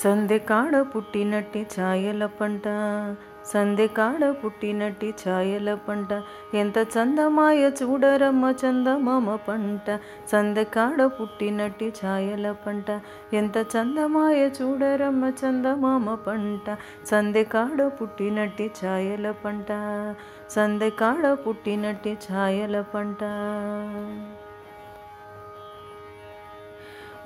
సందె 0.00 0.36
కాడ 0.48 0.74
పుట్టినట్టి 0.92 1.60
ఛాయల 1.72 2.24
పంట 2.38 2.66
సందె 3.44 3.86
కాడ 3.88 4.22
పుట్టినట్టి 4.42 5.08
ఛాయల 5.20 5.70
పంట 5.86 6.10
ఎంత 6.54 6.78
చందమాయ 6.94 7.62
చూడరమ్మ 7.80 8.50
చందమామ 8.62 9.36
పంట 9.46 9.98
సందె 10.32 10.64
కాడ 10.74 11.06
పుట్టినట్టి 11.16 11.88
ఛాయల 12.00 12.52
పంట 12.64 12.88
ఎంత 13.34 13.58
చందమాయ 13.74 14.42
చూడరమ్మ 14.58 15.32
చందమామ 15.40 16.14
పంట 16.26 16.76
సందె 17.06 17.44
కాడ 17.46 17.88
పుట్టినట్టి 17.98 18.68
ఛాయల 18.80 19.32
పంట 19.44 19.70
సందె 20.50 20.90
కాడ 21.00 21.26
పుట్టినట్టి 21.44 22.14
ఛాయల 22.26 22.76
పంట 22.92 23.22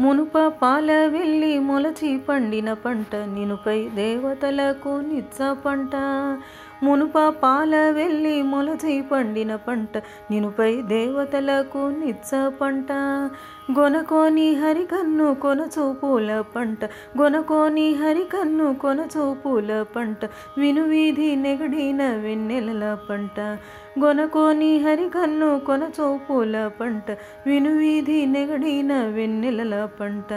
మునుప 0.00 0.38
పాల 0.62 1.06
వెళ్ళి 1.06 1.58
మొలచి 1.58 2.18
పండిన 2.18 2.72
పంట 2.72 3.16
నినుపై 3.16 3.88
దేవతలకు 3.88 4.88
నిచ్చ 4.88 5.52
పంట. 5.52 5.90
మునుప 6.84 7.18
పాల 7.42 7.74
వెళ్ళి 7.90 8.34
మొలచై 8.42 8.96
పండిన 9.12 9.52
పంట 9.66 9.94
నినుపై 10.30 10.72
దేవతలకు 10.92 11.82
నిచ్చ 12.00 12.30
పంట. 12.60 12.90
గొనకోని 13.78 14.46
హరికన్ను 14.54 15.26
కొనచూపుల 15.34 16.30
పంట 16.54 16.84
గొనకోని 17.20 17.86
హరికన్ను 17.94 18.66
కొనచూపుల 18.82 19.70
పంట 19.94 20.22
వినువీధి 20.58 21.28
నెగడిన 21.44 22.02
వెన్నెలల 22.24 22.84
పంట. 23.10 23.38
గొనకోని 24.02 24.70
హరికన్ను 24.84 25.50
కొనచూపుల 25.66 26.70
పంట 26.80 27.08
వినువీధి 27.46 28.18
నెగడిన 28.26 28.92
వెన్నెలల 29.16 29.74
పంట. 30.00 30.30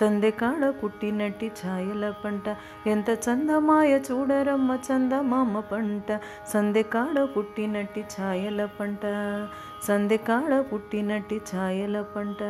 సందెకాడ 0.00 0.62
పుట్టినట్టి 0.82 1.50
ఛాయల 1.60 2.12
పంట 2.24 2.56
ఎంత 2.86 3.10
చందమాయ 3.26 3.92
చూడరమ్మ 4.10 4.70
చందమామ 4.88 5.60
పంట. 5.72 5.85
పంట 5.86 6.20
సందెకాడ 6.48 7.28
పుట్టినట్టి 7.36 8.04
ఛాయల 8.14 8.68
పంట 8.80 9.02
సందెకాడ 9.88 10.64
పుట్టినట్టి 10.72 11.40
ఛాయల 11.54 12.04
పంట. 12.16 12.42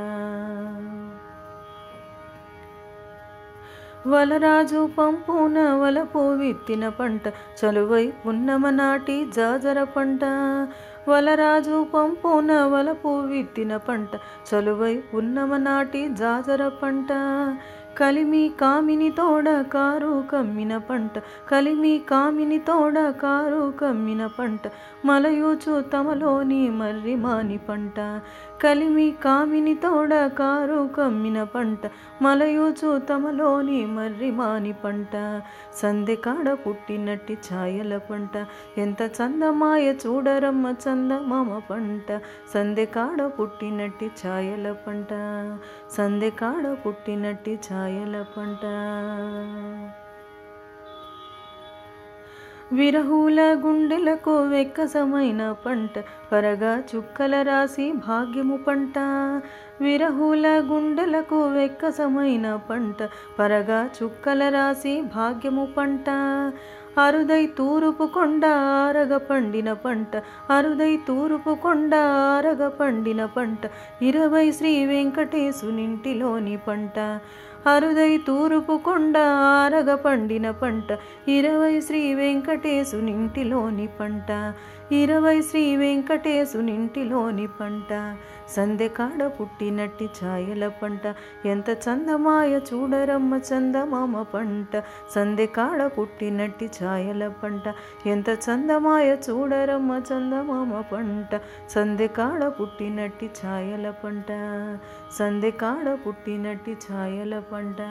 వలరాజు 4.09 4.89
పంపున 4.99 5.59
వలపు 5.73 6.19
విత్తిన 6.19 6.89
పంట 6.89 7.23
చలువై 7.61 8.13
పున్నమ 8.27 8.71
నాటి 8.71 9.17
జాజర 9.37 9.85
పంట. 9.85 10.25
వలరాజు 11.09 11.87
పంపున 11.95 12.53
వలపు 12.65 13.21
విత్తిన 13.21 13.77
పంట 13.77 14.09
చలువై 14.51 14.95
పున్నమ 15.15 15.57
నాటి 15.57 16.09
జాజర 16.09 16.69
పంట. 16.83 17.13
కలిమి 17.97 18.43
కామిని 18.61 19.09
తోడ 19.11 19.49
కారు 19.73 20.11
కమ్మిన 20.31 20.73
పంట 20.79 21.15
కలిమి 21.51 21.93
కామిని 22.09 22.59
తోడ 22.59 22.99
కారు 23.21 23.61
కమ్మిన 23.81 24.23
పంట 24.37 24.63
మలయూచు 25.05 25.75
తమలోని 25.93 26.63
మర్రి 26.71 27.15
మాని 27.17 27.59
పంట 27.59 27.99
కలిమి 28.63 29.07
కామిని 29.25 29.75
తోడ 29.75 30.13
కారు 30.39 30.81
కమ్మిన 30.97 31.39
పంట 31.45 31.91
మలయూచు 32.23 32.91
తమలోని 33.09 33.81
మర్రి 33.87 34.31
మాని 34.31 34.75
పంట 34.85 35.15
సందె 35.81 36.17
కాడ 36.17 36.47
పుట్టినట్టి 36.65 37.37
ఛాయల 37.47 37.97
పంట 38.11 38.37
ఎంత 38.79 39.03
చందమాయ 39.19 39.87
చూడరమ్మ 40.05 40.67
చందమామ 40.85 41.59
పంట 41.71 42.11
సందె 42.55 42.87
కాడ 42.95 43.21
పుట్టినట్టి 43.39 44.09
ఛాయల 44.21 44.67
పంట 44.87 45.13
సందె 45.97 46.31
కాడ 46.37 46.67
పుట్టినట్టి 46.85 47.55
కాయల 47.87 48.25
పంట 48.37 48.63
విరహుల 52.73 53.41
గుండెలకు 53.65 54.33
వెక్కసమైన 54.43 55.43
పంట 55.67 55.91
పరగా 56.33 56.73
చుక్కల 56.79 57.35
రాసి 57.43 57.93
భాగ్యము 57.93 58.57
పంట. 58.57 58.99
విరహుల 59.81 60.47
గుండెలకు 60.73 61.39
వెక్కసమైన 61.49 62.57
పంట 62.71 63.09
పరగా 63.39 63.91
చుక్కల 63.99 64.49
రాసి 64.49 65.01
భాగ్యము 65.17 65.69
పంట. 65.79 66.11
అరుదై 67.01 67.47
తూరుపు 67.47 68.05
కొండ 68.07 68.45
ఆరగ 68.87 69.17
పండిన 69.17 69.73
పంట 69.73 70.23
అరుదై 70.51 70.97
తూరుపు 71.09 71.55
కొండ 71.55 71.95
ఆరగ 72.35 72.69
పండిన 72.69 73.25
పంట 73.25 73.71
ఇరవై 74.03 74.47
శ్రీ 74.53 74.87
వెంకటేశునింటిలోని 74.87 76.57
పంట. 76.69 76.99
అరుదై 77.67 78.19
తూరుపు 78.27 78.75
కొండ 78.77 79.19
ఆరగ 79.47 79.95
పండిన 79.95 80.51
పంట 80.51 80.99
ఇరవై 81.29 81.81
శ్రీ 81.81 82.15
వెంకటేశునింటిలోని 82.15 83.87
పంట 84.01 84.55
ఇరవై 84.93 85.43
శ్రీ 85.43 85.77
వెంకటేశునింటిలోని 85.77 87.47
పంట. 87.61 88.17
సందెకాడ 88.57 89.27
పుట్టినట్టి 89.27 90.09
ఛాయల 90.19 90.69
పంట 90.69 91.15
ఎంత 91.47 91.71
చందమాయ 91.71 92.61
చూడరమ్మ 92.69 93.41
చందమామ 93.49 94.23
పంట. 94.23 94.83
సందెకాడ 95.15 95.91
పుట్టినట్టి 95.99 96.71
ఛాయల 96.79 97.29
పంట 97.43 97.75
ఎంత 98.07 98.29
చందమాయ 98.47 99.17
చూడరమ్మ 99.31 100.01
చందమామ 100.13 100.81
పంట. 100.93 101.41
సందెకాడ 101.71 102.53
పుట్టినట్టి 102.61 103.31
ఛాయల 103.41 103.91
పంట 104.05 104.31
సందెకాడ 105.19 105.99
పుట్టినట్టి 106.07 106.77
ఛాయల 106.87 107.35
పంట 107.57 107.83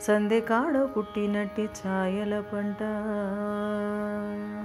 సందెకాడ 0.00 0.74
పుట్టినట్టి 0.96 1.64
ఛాయల 1.78 2.34
పంట. 2.52 2.80